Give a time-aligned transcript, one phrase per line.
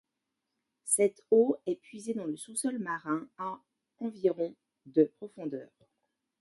[0.83, 3.61] Cette eau est puisée dans le sous-sol marin, à
[3.99, 4.55] environ
[4.87, 5.69] de profondeur.